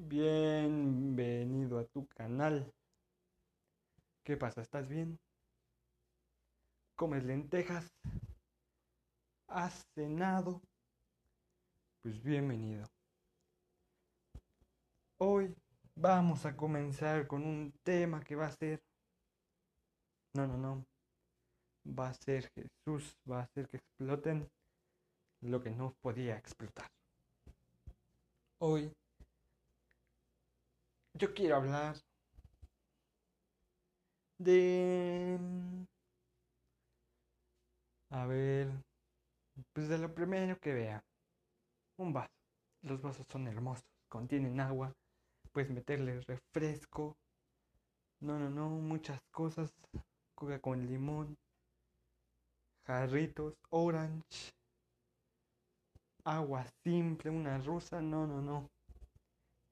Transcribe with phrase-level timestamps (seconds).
[0.00, 2.72] Bienvenido a tu canal.
[4.22, 4.60] ¿Qué pasa?
[4.60, 5.18] ¿Estás bien?
[6.94, 7.88] ¿Comes lentejas?
[9.48, 10.62] ¿Has cenado?
[12.00, 12.86] Pues bienvenido.
[15.18, 15.52] Hoy
[15.96, 18.80] vamos a comenzar con un tema que va a ser...
[20.34, 20.86] No, no, no.
[21.84, 24.48] Va a ser Jesús, va a hacer que exploten
[25.40, 26.86] lo que no podía explotar.
[28.60, 28.92] Hoy
[31.18, 31.96] yo quiero hablar
[34.38, 35.38] de...
[38.10, 38.72] A ver,
[39.72, 41.04] pues de lo primero que vea.
[41.98, 42.30] Un vaso.
[42.82, 44.92] Los vasos son hermosos, contienen agua,
[45.52, 47.16] puedes meterle refresco.
[48.20, 49.74] No, no, no, muchas cosas.
[50.34, 51.36] Coca con limón,
[52.86, 54.52] jarritos, orange,
[56.24, 58.00] agua simple, una rusa.
[58.00, 58.70] No, no, no.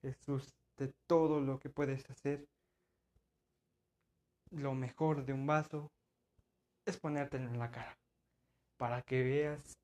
[0.00, 2.46] Jesús de todo lo que puedes hacer,
[4.50, 5.90] lo mejor de un vaso
[6.86, 7.96] es ponértelo en la cara
[8.78, 9.74] para que veas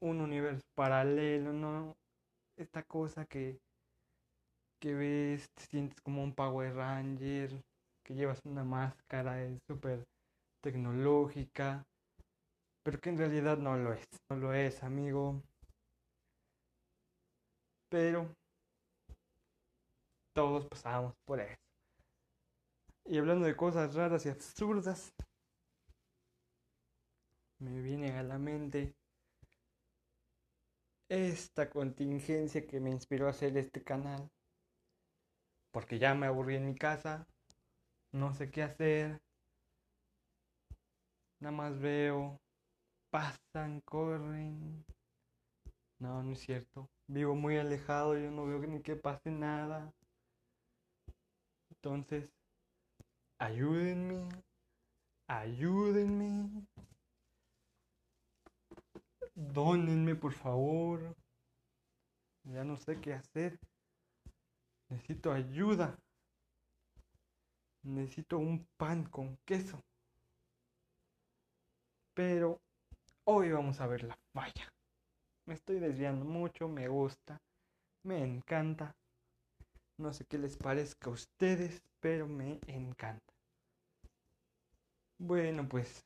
[0.00, 1.96] un universo paralelo, no
[2.56, 3.58] esta cosa que
[4.84, 7.50] que ves, te sientes como un Power Ranger,
[8.04, 10.04] que llevas una máscara, es súper
[10.62, 11.82] tecnológica,
[12.82, 15.40] pero que en realidad no lo es, no lo es, amigo.
[17.88, 18.28] Pero
[20.34, 21.56] todos pasamos por eso.
[23.06, 25.14] Y hablando de cosas raras y absurdas,
[27.58, 28.94] me viene a la mente
[31.08, 34.30] esta contingencia que me inspiró a hacer este canal.
[35.70, 37.26] Porque ya me aburrí en mi casa,
[38.12, 39.20] no sé qué hacer,
[41.40, 42.40] nada más veo,
[43.10, 44.84] pasan, corren.
[45.98, 46.88] No, no es cierto.
[47.06, 49.92] Vivo muy alejado, yo no veo ni que pase nada.
[51.84, 52.30] Entonces,
[53.38, 54.26] ayúdenme,
[55.28, 56.66] ayúdenme.
[59.34, 61.14] Dónenme, por favor.
[62.44, 63.60] Ya no sé qué hacer.
[64.88, 65.98] Necesito ayuda.
[67.82, 69.78] Necesito un pan con queso.
[72.14, 72.62] Pero
[73.24, 74.72] hoy vamos a ver la falla.
[75.44, 77.42] Me estoy desviando mucho, me gusta,
[78.04, 78.96] me encanta.
[79.96, 83.32] No sé qué les parezca a ustedes, pero me encanta.
[85.18, 86.04] Bueno, pues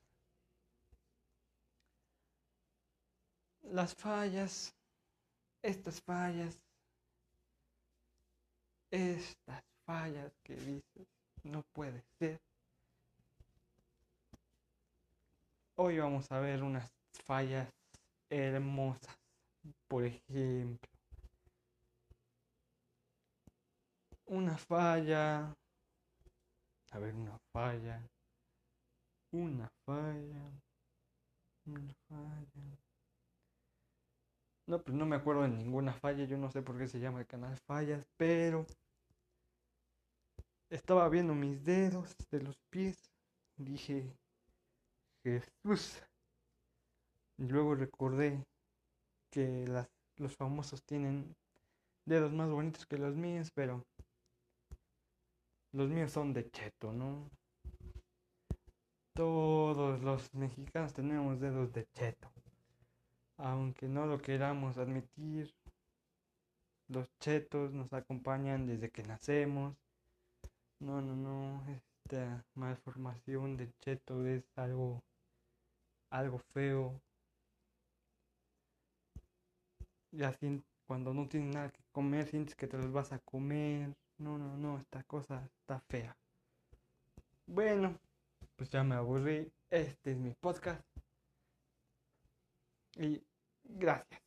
[3.63, 4.75] las fallas,
[5.63, 6.59] estas fallas,
[8.91, 11.09] estas fallas que dices,
[11.45, 12.39] no puede ser.
[15.77, 16.91] Hoy vamos a ver unas
[17.25, 17.69] fallas
[18.31, 19.17] hermosas.
[19.89, 20.98] Por ejemplo,
[24.29, 25.55] una falla.
[26.91, 28.03] A ver, una falla.
[29.33, 30.53] Una falla.
[31.67, 32.79] Una falla.
[34.67, 36.25] No, pues no me acuerdo de ninguna falla.
[36.25, 38.67] Yo no sé por qué se llama el canal Fallas, pero
[40.71, 43.11] estaba viendo mis dedos de los pies.
[43.57, 44.15] Dije,
[45.25, 46.03] Jesús.
[47.39, 48.45] Y luego recordé
[49.31, 51.35] que las, los famosos tienen
[52.05, 53.85] dedos más bonitos que los míos, pero
[55.73, 57.31] los míos son de cheto, ¿no?
[59.15, 62.31] Todos los mexicanos tenemos dedos de cheto.
[63.37, 65.55] Aunque no lo queramos admitir,
[66.89, 69.77] los chetos nos acompañan desde que nacemos.
[70.81, 75.03] No, no, no, esta malformación de cheto es algo
[76.11, 77.01] algo feo.
[80.13, 83.95] Y así cuando no tienes nada que comer, sientes que te los vas a comer.
[84.19, 86.17] No, no, no, esta cosa está fea.
[87.47, 87.99] Bueno,
[88.57, 89.51] pues ya me aburrí.
[89.71, 90.83] Este es mi podcast.
[92.97, 93.23] Y
[93.65, 94.21] gracias.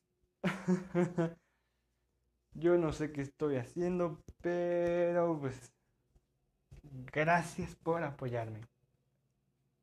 [2.53, 5.73] Yo no sé qué estoy haciendo, pero pues
[7.11, 8.61] gracias por apoyarme.